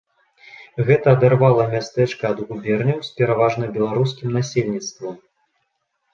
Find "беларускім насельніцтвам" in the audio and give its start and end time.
3.77-5.15